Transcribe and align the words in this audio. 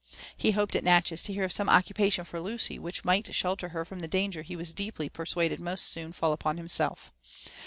He 0.35 0.49
hoped 0.53 0.75
at 0.75 0.83
Natchez 0.83 1.21
to 1.21 1.33
hear 1.33 1.43
of 1.43 1.51
some 1.51 1.69
occupation 1.69 2.23
for 2.23 2.41
Lucy 2.41 2.79
which 2.79 3.05
might 3.05 3.35
shelter 3.35 3.69
her 3.69 3.85
from 3.85 3.99
the 3.99 4.07
danger 4.07 4.41
he 4.41 4.55
was 4.55 4.73
deeply 4.73 5.09
persuaded 5.09 5.59
must 5.59 5.85
soon 5.85 6.11
fall 6.11 6.33
upon 6.33 6.57
himself. 6.57 7.13